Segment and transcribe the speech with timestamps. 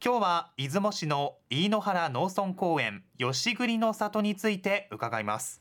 [0.00, 5.60] 今日は出雲市の飯野原農村公園吉栗の里について伺います。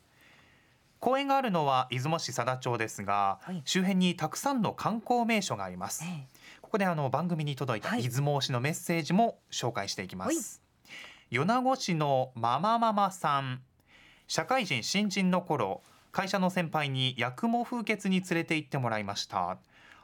[0.99, 3.63] 公園があるのは出雲市佐田町ですが、はい。
[3.65, 6.03] 周辺にたくさんの観光名所があります。
[6.05, 6.27] え
[6.61, 8.03] ここであの番組に届いたはい。
[8.03, 10.35] 出雲推しのメッセージも紹介していきまはい。
[10.35, 10.61] す、
[11.31, 13.63] 米子市のママママさん。
[14.27, 15.81] 社会人新人の頃
[16.11, 19.57] 会社の先輩に八雲風穴に連れて行ってもらいました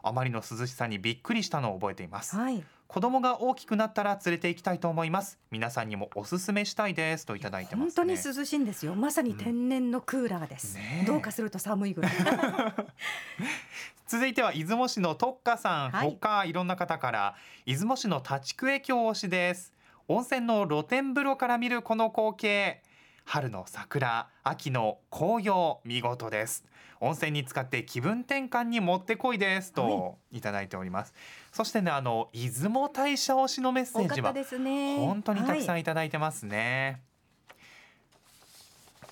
[0.03, 2.35] あまりの涼しさにびっくりしたのを覚えています。
[2.35, 2.63] えはい。
[2.87, 5.39] 子供が大きくなったら連れて行きたいと思います。
[5.49, 7.93] 皆さんにもおすすめしたいですといただいてますね。
[7.95, 8.93] 本当に涼しいんですよ。
[8.93, 10.75] まさに天然のクーラーです。
[10.75, 11.05] ねえ。
[11.07, 12.11] どうかすると寒いぐらい。
[14.05, 16.09] 続いては出雲市の特化さん、はい。
[16.11, 17.35] 他いろんな方から
[17.65, 19.73] 出雲市の立区駅推しです。
[20.07, 22.83] 温泉の露天風呂から見るこの光景
[23.25, 26.65] 春の桜秋の紅葉見事です。
[26.99, 30.39] 温泉に浸かって気分転換にもってこいですとい。
[30.39, 31.13] ただいております、
[31.51, 34.33] そしてねあの出雲大社推しのメッセ多ージは。
[35.05, 37.01] 本当にたくさんはいいただいてますね、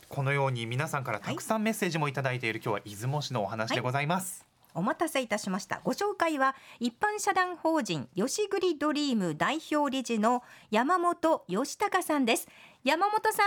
[0.08, 5.82] このように皆さんからたくさんメッセージもいただいている今日は出雲市のお話でございます、お待たせいたしました。
[5.84, 12.48] ご紹介は一般社団法人吉栗ドリーム代表理事の山本義隆さんです。
[12.86, 13.44] 山本さ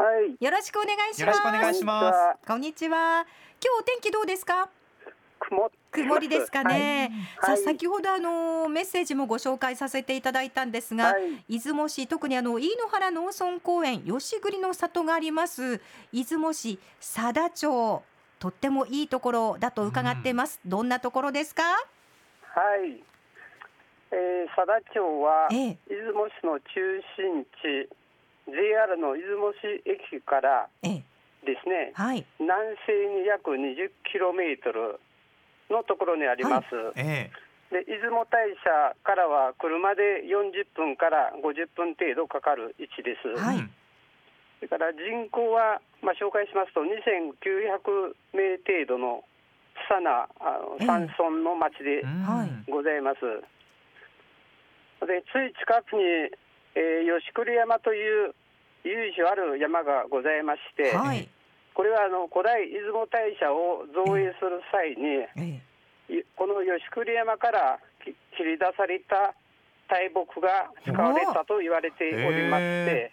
[0.00, 0.30] はい。
[0.30, 1.20] ん、よろしくお願いします。
[1.20, 3.26] よろしくお願いしますこんにちは。
[3.62, 4.70] 今日お天気どうですか？
[5.92, 7.10] 曇りですかね。
[7.42, 11.58] さあ、はい先ほどあのメッセージもご紹介させていただいたんですが、はい。
[11.58, 15.82] 出雲市特にあの飯野原農村公園吉栗の里があります
[16.14, 18.02] 出雲市佐田町
[18.38, 21.62] とってもいいところだと伺ってます、どんなところですか？
[21.62, 21.76] は
[22.86, 23.04] い。
[24.12, 26.64] えー、佐田町はええ出雲市の中
[27.18, 27.88] 心地
[28.50, 31.02] JR の出雲市駅からええ。
[31.46, 32.24] ですねはい。
[32.38, 35.00] 南西に約20キロメートル
[35.70, 37.30] のところにあります、え
[37.70, 43.58] で出雲大社からは車で40分から50分程度かかる位置です、えはい。
[43.58, 43.70] うん。
[44.58, 49.22] それから人口は、まあ、紹介しますと2900名程度の
[49.88, 50.86] 小さなあのええ。
[50.86, 52.02] 山村の町で
[52.68, 53.22] ございます。
[55.06, 56.02] でつい近くに、
[56.74, 58.34] えー吉栗山という
[58.84, 61.28] 由緒ある山がございまして、はい。
[61.74, 69.34] これはあの古代出雲大社を造営する際に、この吉栗山からき切り出された
[69.88, 73.12] 大木が使われたと言われておりまして、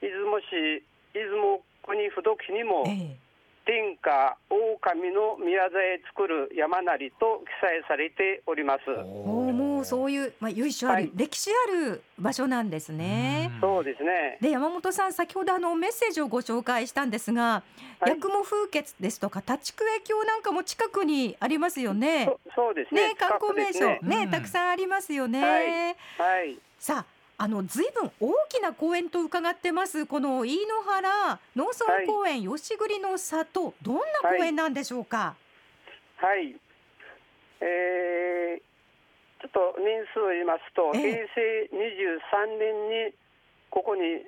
[0.00, 0.82] 出雲市
[1.14, 3.29] 出雲国不土記にも、ええ
[3.64, 8.80] 天下狼の宮座へ作る山なりと記載されております。
[8.88, 13.50] えおーもうそういうまあ由緒ある、はい歴史ある場所なんですね。
[13.54, 14.38] うんそうですね。
[14.40, 22.24] で山本さん先ほどあのメッセージをご紹介したんですが、はい八雲風穴ですとか立区営橋なんかも近くにありますよね。
[22.24, 23.08] そそうですね。
[23.08, 25.42] ね観光名所ね近くですうんたくさんありますよね。
[25.42, 25.96] はい
[26.38, 26.58] はい。
[26.78, 35.34] さああのずいぶん大きな公園と伺ってますこの飯野原農村公園、吉栗の里どんな公園なんでしょうか？
[36.16, 36.54] はい。
[37.62, 38.62] えー
[39.40, 41.70] ちょっと年数を言いますと、ええ平成
[42.52, 43.14] 23年に
[43.70, 44.20] ここに。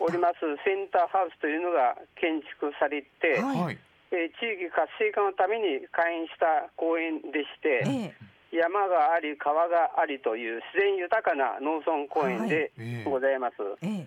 [0.00, 3.78] おりますセンターハウスというのが建築されて、はいはい
[4.12, 13.56] えー地域活性化のために開園した公園でして、ええ山があり川がありという自然豊かな農村公園でええございます。
[13.80, 14.06] ええ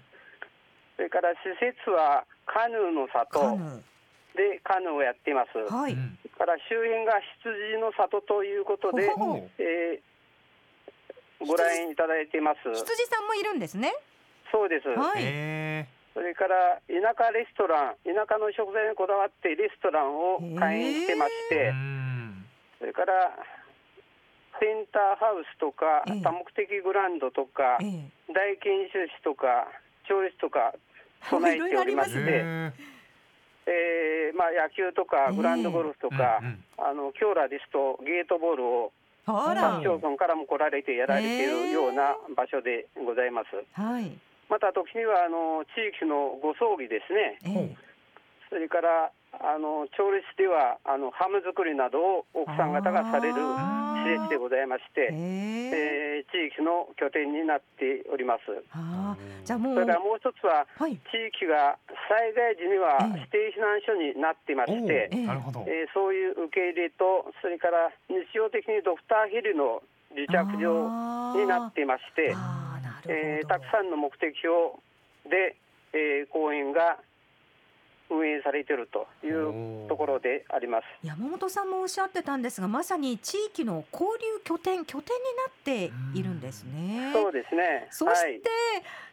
[0.95, 3.83] それから施設はカヌーのカ里ヌ
[4.35, 5.57] でカヌーをやっています。
[5.57, 5.95] ーはい、
[6.37, 12.59] から周辺が羊の里ということで、ほほえーご来園いただいています。
[12.63, 13.93] 羊さんもいるんですね。
[14.51, 14.87] そうです。
[14.87, 15.23] はい。
[15.23, 22.45] えそれから田舎レストラン、田舎の食材にこだわってレストランを開園してましえて、うん
[22.79, 23.35] それから
[24.59, 26.21] センターハウスとかええ。
[26.21, 28.33] 多目的グラウンドとかええ。
[28.33, 29.67] 大研修室とか
[30.07, 30.73] 調理室とか
[31.29, 32.71] 備えておりまして、え
[33.67, 36.63] えーまあ、野球とかグラウンドゴルフとか、うんうん。
[36.77, 38.91] あの京羅ですとゲートボールを
[39.25, 39.81] あら。
[39.81, 39.83] 各。
[39.83, 43.49] 町村からも来られてやられているような場所でございます。
[43.73, 44.11] はい。
[44.49, 47.75] また時にはあの地域のご葬儀ですね、ええ。
[48.49, 53.35] それからあの調理室ではあのハム作りなどを奥さん方がされる
[54.05, 58.41] あー施設でございまして、えええー地域の拠点になっております。
[58.71, 60.95] ああ、じゃあもうそれからもう一つははい。
[61.11, 61.77] 地域が
[62.09, 63.19] 災害時にはええ。
[63.19, 69.81] 指定避難所になっていまして、おーえーそういう受け入れとそれから日常的にドクターヘリの
[70.15, 72.33] 離着場になっていまして。
[73.07, 74.79] えーたくさんの目的を
[75.29, 75.55] で、
[75.93, 76.97] えー公園が
[78.09, 80.85] 運営されているというところであります。
[81.03, 87.11] 山本さんもおっしゃってたんですがまさに地域の交流拠点拠点になっているんですね。
[87.13, 87.87] そうですね。
[87.89, 88.41] そして、はい、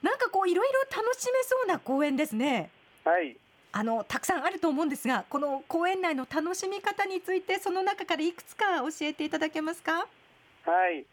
[0.03, 2.71] なんかこういろいろ楽しめそうな公園ですね。
[3.05, 3.37] はい。
[3.75, 10.07] あのたくさんあると思うんですがこの公園内の楽しみ方についてその中からいくつか教えていただけますか？
[10.65, 11.07] はい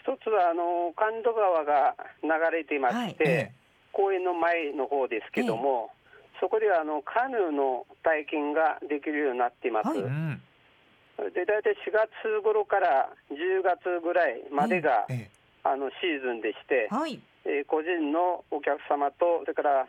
[0.00, 3.52] 一つはあの神戸川が流れていまして、はい、
[3.90, 5.97] 公園の前の方ですけども、え
[6.40, 9.98] そこではあのカヌーの体験ができるようになっています、はい、
[11.34, 12.08] で大体4月
[12.42, 15.30] 頃から10月ぐらいまでが、え
[15.64, 19.86] あのシーズンでして、はい、えー、個人のお客様とそれから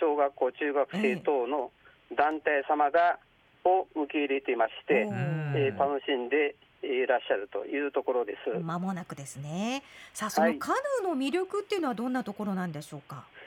[0.00, 1.70] 小学校、中学生等の
[2.16, 3.18] 団体様が、
[3.64, 5.06] を受け入れていまして、
[5.54, 8.58] えー、楽しんでいらっしゃるというところです。
[8.58, 9.82] まもなくですね。
[10.14, 13.16] さあ、そのカヌーの魅力っていうのはどんなところなんでしょうか？
[13.16, 13.39] はい、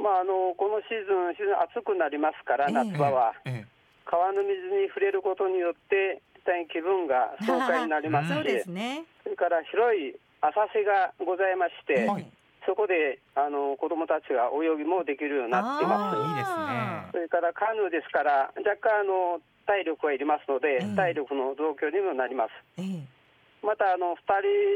[0.00, 3.34] まあ、あの、このシーズン、シーズン暑くなりますから、夏場は。
[3.44, 9.04] えーえー、川の水に触れることによって、大変気分が爽快になりますし、 そうですね。
[9.22, 12.26] それから広い浅瀬がございまして、はい
[12.66, 16.20] そこであの子どもたちが泳ぎもできるようになってます。
[16.20, 17.08] いいですね。
[17.10, 22.52] それからカヌーですから若干あの体力はいりますので、体力の増強にもなります。
[23.62, 24.20] またあの2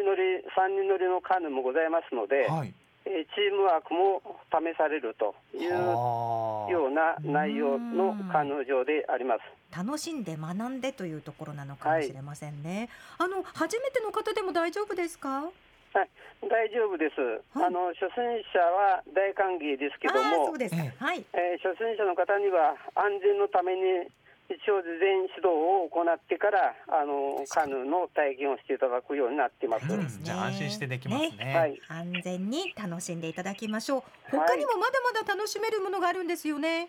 [0.00, 2.72] 人乗り3人乗りのカヌーもございますので、はい、
[3.06, 9.40] えチームワークも試されるというような内容のカヌー場であります。
[9.76, 12.88] 楽しんで学んでというところなのかもしれませんね。
[13.18, 15.50] はい、あの初めての方でも大丈夫ですか？
[15.92, 16.08] はい、
[16.48, 17.20] 大丈夫です。
[17.56, 20.80] はい、あの初心者は大歓迎ですけども、そうですは
[21.14, 24.08] い、えー、初心者の方には安全のために
[24.50, 29.88] 一応事前指導を行ってからあのカヌーの体験をしていただくようになってます。
[29.88, 31.80] うん、じゃあ安心してできますね、ね、はい。
[31.88, 34.02] 安全に楽しんでいただきましょう。
[34.30, 36.88] 他にもまだまだ楽しめるものがあるんですよね。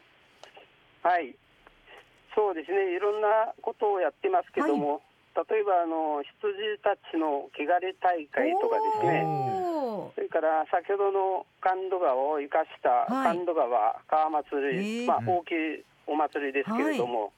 [1.01, 1.35] はい。
[2.35, 2.95] そうですね。
[2.95, 5.01] いろんなことをやってますけども、
[5.35, 9.23] 例えばあの羊たちの汚れ大会とかですね
[10.15, 17.33] それから先ほどの神戸川を生かした神戸川川祭り、まあ、大きいお祭りですけれども、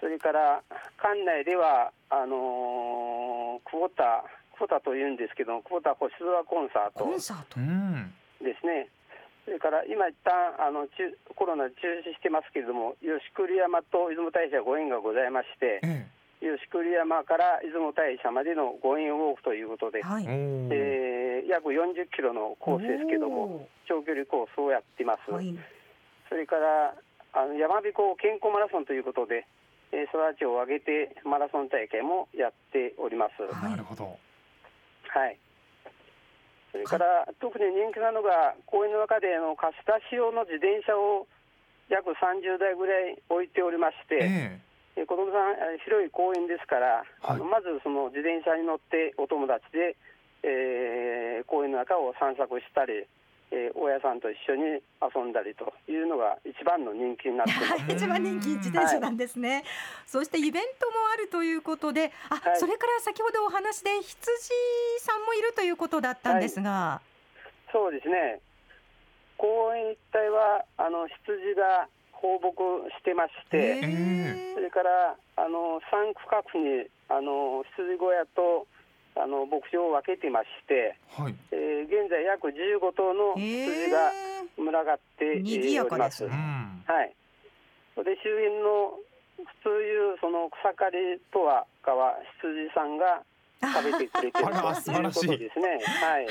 [0.00, 0.62] それから
[0.96, 4.24] 館内ではあのー、久保田
[4.56, 7.04] 久保田というんですけども久保田星空コンサート
[8.40, 8.88] ですね。
[9.44, 15.80] それから今一旦あの中コロナで中止してますけれども吉栗山と出雲大社ご縁がございまして、
[16.40, 25.30] 吉栗山から出雲大社までの五円ウォークということで、はい、えー、約40キロのコースですけども、長距離コースをやっています。
[25.30, 25.52] はい、
[26.28, 26.94] それから
[27.32, 29.46] あの山彦健康マラソンということで、
[29.92, 33.42] えー、育ちを上げてマラソン大会もやっております。
[33.62, 34.18] なるほど。
[35.08, 35.38] はい。
[36.72, 41.26] それから特に人気なのが公園の中での貸し出し用の自転車を
[41.90, 44.18] 約30台ぐらい置いておりまして。
[44.22, 49.94] えーえ子供さん、広い公園ですから、はい、あのまずその自転車に乗ってお友達で、
[50.42, 53.06] えー、公園の中を散策したり、
[53.50, 57.90] えー、親さんと一緒に遊んだりというのが一番の人気になってます。
[57.90, 59.64] 一番人気自転車なんですね、はい、
[60.06, 64.24] そしてイベントもあるということで、あ、はい、それから先ほどお話で羊
[65.00, 67.02] さんもいるということだったんですが、は
[67.68, 68.40] い、そうですね。
[69.36, 72.52] 公園一帯はあの羊が放牧
[72.98, 73.80] してまして、
[74.54, 78.66] それからあの3区画にあの羊小屋と
[79.16, 84.12] あの牧場を分けてまして、はいえー、現在約15頭の羊が
[84.56, 86.24] 群がっております。
[86.24, 86.30] は
[87.04, 87.14] い。
[87.94, 88.96] それで周辺の
[89.40, 93.22] 普通いうその草刈りとはかは羊さんが
[93.60, 95.80] 食べてくれてるということですね。
[95.84, 96.26] はい。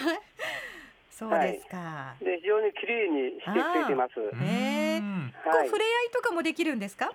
[1.12, 1.78] そうですか。
[1.78, 4.14] はい、で非常に綺麗にしてくれてます。
[4.42, 7.12] ええー、はい、触れ合いとかもできるんですか？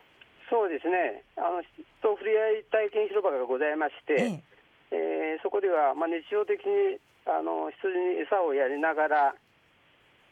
[0.50, 1.22] そうですね。
[1.36, 1.62] あの
[2.02, 4.42] と触れ合い体験広場がございまして、え
[4.90, 9.34] えー、そこではまあ日常的にあの羊に餌をやりながら、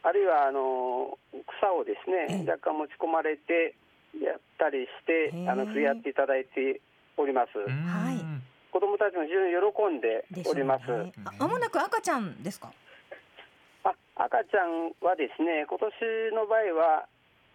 [0.03, 1.17] あるいはあの
[1.59, 3.73] 草をですね、若干持ち込まれて
[4.21, 6.81] やったりしてあの触れ合っていただいて
[7.17, 7.57] おります。
[7.57, 8.19] はい。
[8.71, 10.91] 子供たちも非常に喜んでおります。
[10.91, 12.73] ね、まもなく赤ちゃんですか？
[14.15, 17.07] 赤ちゃんはですね、今年の場合は、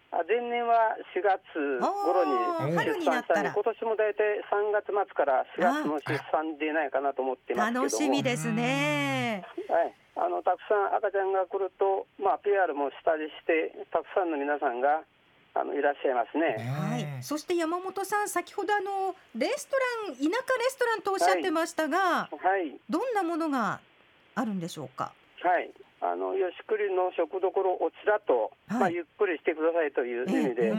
[0.09, 1.39] 前年は4月
[1.79, 2.33] 頃に
[2.73, 9.45] 出産したんで、今年も大体3月末から4月の出産でないかなと思ってますけど楽しみですね。
[9.69, 15.03] はい、あのたくさん赤ちゃんが来ると、まあ PR もしたりして、たくさんの皆さんが
[15.53, 16.57] あのいらっしゃいますね。
[16.57, 17.23] はい。
[17.23, 20.33] そして山本さん、先ほどあのレストラン田舎レ
[20.69, 23.79] ストランとおっしゃってましたが、はい、はい、どんなものが
[24.35, 25.13] あるんでしょうか？
[25.43, 25.69] はい。
[26.01, 30.73] あの吉栗の食どころおちらと、はい、まあゆっくりしてくださいという意味で、え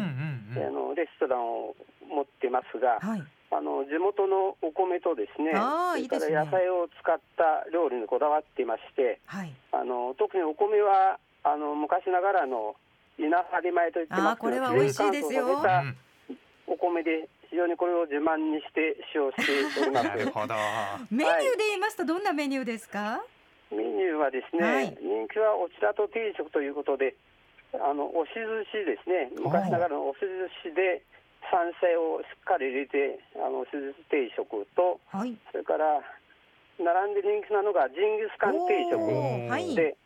[0.57, 1.77] えあのレストランを
[2.09, 3.23] 持ってますが、はい。
[3.53, 9.53] あの地元のお米とですね、それからいいですね野菜を使った料理にこだわっていまして、はい。
[9.73, 12.75] あの特にお米はあの昔ながらの
[13.19, 15.47] 稲張り米と言ってますあーこれは美味しいですよ
[16.67, 20.07] お米で非常にこれを自慢にして使用しております。
[20.09, 20.55] なるほど。
[21.11, 23.23] メニューで言いますとどんなメニューですか？
[23.71, 27.15] メニューはですね、はい人気はお白と定食ということで、
[27.75, 31.03] あの押し寿司ですね、昔ながらの押し寿司で
[31.51, 35.39] 山菜をしっかり入れて、あの押し寿司定食と、はい。
[35.51, 36.03] それから
[36.83, 39.75] 並んで人気なのがジンギスカン定お食ーはい。
[39.75, 39.97] で、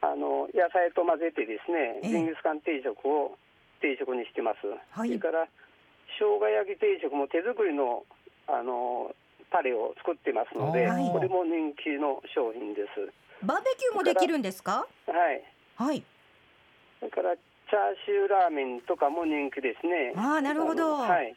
[0.00, 3.36] あの野菜と混ぜてですね、ええジンギスカン定食を
[3.80, 4.64] 定食にしてます。
[4.96, 5.48] はいそれから
[6.16, 8.04] 生姜焼き定食も手作りの
[8.46, 9.12] あの
[9.54, 13.46] タレを作ってますので、はいこれも人気の商品です。
[13.46, 14.82] バーベキューもできるんですか？
[15.06, 15.42] はい。
[15.76, 16.02] はい。
[16.98, 20.12] それからチャーシューラーメンとかも人気ですね。
[20.16, 21.36] あーなるほどはい。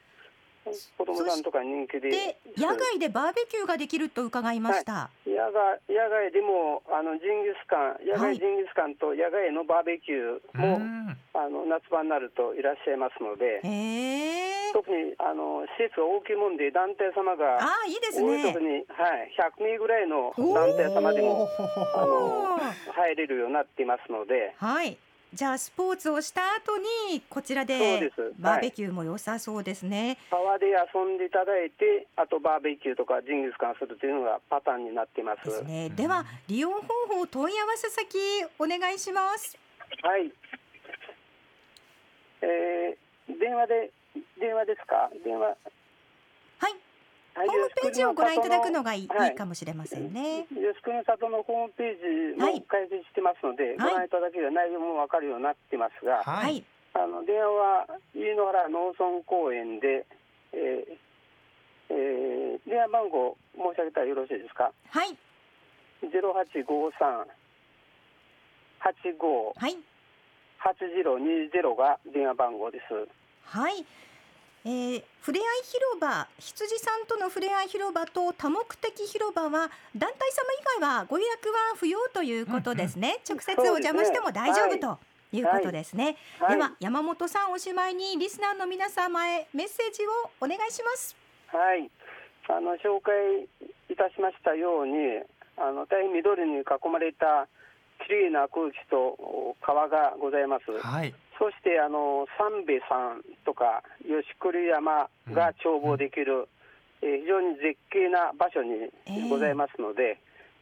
[0.97, 2.09] 子供さんとか人気で。
[2.09, 5.09] で、野外でバーベキューができると伺いました。
[5.25, 13.61] 野外野外でもあのジンギスカン野はい外ジンギスカンと野外のバーベキューも、うんあの夏場になるといらっしゃいますので。
[14.73, 18.51] 特にあの施設が大きいもんで団体様があーいいですね。
[18.59, 21.47] に、はい、100名ぐらいの団体様でも
[21.95, 22.59] あの
[22.93, 24.97] 入れるようになっていますので、はい。
[25.33, 30.17] じゃあスポーツをした後にこちらでバーベキューも良さそうですね。
[30.31, 35.43] 川で遊んでいただいて、あとバーベキューとかジンギスカンするというのがパターンになっています。
[35.43, 35.89] ですね。
[35.89, 38.17] では利用方法問い合わせ先
[38.57, 39.57] お願いします。
[40.01, 40.31] はい。
[42.41, 43.91] えー、電話で
[44.39, 45.09] 電話ですか？
[45.25, 45.55] 電話。
[47.37, 47.47] はい。
[47.47, 50.47] はいホームページをご覧いただくのがいい,、はいいいかもしれませんね。
[50.49, 56.23] 吉国里のホームページはいも開設してますので、ご覧いただければ内容もわかるようになってますが、は。
[56.23, 56.65] はいい。
[56.93, 60.05] あの電話は飯野原農村公園で、
[60.53, 60.97] えー
[61.89, 64.71] えー電話番号申し上げたらよろしいですか？
[64.89, 65.15] はい。
[66.11, 67.25] ゼロ八五三
[68.79, 69.77] 八五はい。
[70.57, 72.83] 八ゼロ二ゼロが電話番号です。
[73.45, 73.85] はい。
[74.65, 84.99] えー、ふれあい広場羊さんとのふれあい広場と多目的広場は団体様以外はご予約は不要ということですね、直接お邪魔しても大丈夫と
[85.31, 86.55] いうことですね、はい。
[86.55, 91.15] では山本さんおしまいにリスナーの皆様へメッセージをお願いします。
[91.47, 91.89] はい、
[92.49, 93.47] あの紹介
[93.89, 94.93] いたしましたように、
[95.57, 97.47] あの大変緑に囲まれた
[98.05, 100.71] 綺麗な空気と川がございます。
[100.79, 101.13] はい。
[101.39, 106.47] そしてあの三瓶山とか吉栗山が眺望できる、
[107.01, 108.89] えー非常に絶景な場所に
[109.29, 110.17] ございますので、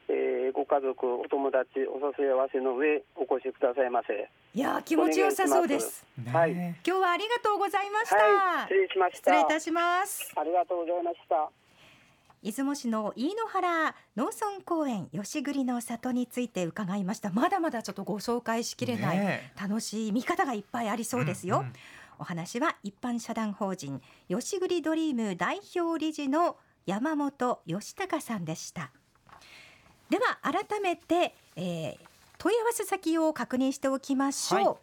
[0.09, 4.29] えーご家族、お友達、お誘い合わせの上お越しくださいませ。
[4.53, 6.05] いやー気持ちよさそうです。
[6.31, 6.53] はい。
[6.53, 9.17] ね今日はありがとうございました、はい、失礼しました。
[9.17, 10.33] 失礼いたします。
[10.35, 11.64] ありがとうございました。
[12.45, 17.31] 出雲市の飯野原農村公園吉栗の里について伺いました。
[17.31, 21.73] まだまだちょっとご紹介しきれない、ね楽しい見方がいっぱいありそうですよ、んん。
[22.19, 23.99] お話は一般社団法人
[24.29, 28.91] 吉栗ドリーム代表理事の山本義孝さんでした。
[30.11, 34.75] では改めて、えー問い合わせ先を確認しておきましょう、はい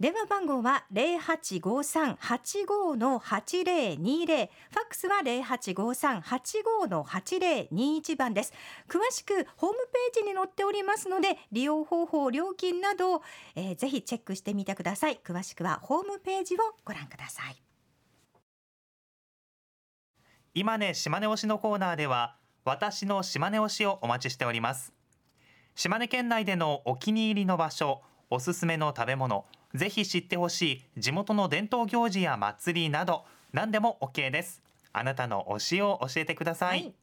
[0.00, 8.54] 電話番号は零八五三八五の八零二零、ファックスは零八五三八五の八零二一番です。
[8.88, 9.76] 詳しくホーム
[10.14, 13.20] ページに載っておりますので、利用方法、料金など、
[13.54, 15.20] えーぜひチェックしてみてください。
[15.22, 17.62] 詳しくはホームページをご覧ください。
[20.54, 24.92] 今ね島根推しのコーナーでは私の島根推しをお待ちしております
[25.76, 34.62] 島根県内でのお気に入りの場所おすすめの食べ物ぜひ知ってほしい地元の伝統行事や祭りなど何でも OK です。
[34.92, 36.94] あなたの推しを教えてください、はい。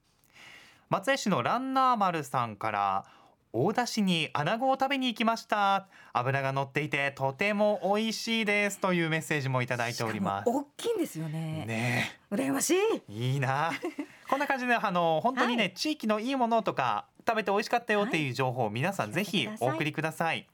[0.89, 3.05] 松江市のランナー丸さんから
[3.53, 5.88] 大田市に穴子を食べに行きました。
[6.13, 8.79] 脂が乗っていてとても美味しいです。
[8.79, 10.50] というメッセージもいただいております。
[10.50, 11.65] 大きいんですよね。
[11.65, 12.12] ね。
[12.31, 12.75] え羨まし
[13.07, 13.31] い。
[13.31, 13.71] いいな。
[14.29, 15.74] こんな感じであの本当にね、はい。
[15.74, 20.47] 地域のいいものとか食べて美味しかったよっていう情報を皆さんぜひお送りください。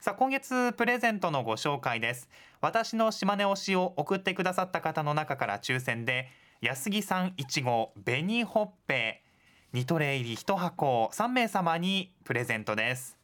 [0.00, 2.30] さあ今月プレゼントのご紹介です。
[2.62, 6.28] 私の島根推しを送ってくださった方の中から抽選で
[6.62, 9.22] 安木さんいちご紅ほっぺ
[9.74, 13.18] ニトレ入り1箱3名様にプレゼントです。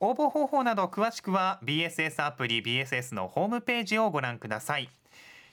[0.00, 4.88] 応募方法など詳しくは BSS アプリ BSS のホームページをご覧ください。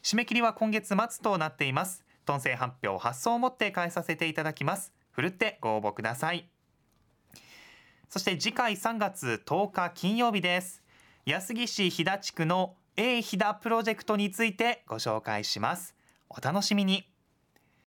[0.03, 6.47] 締め切りは今月末となっています当選発表発送をもって返させていただきますふるってご応募ください
[8.15, 10.81] そして次回3月10日金曜日です。
[11.25, 15.95] 安来市飛騨地区の A 飛騨プロジェクトについてご紹介します。
[16.29, 17.09] お楽しみに。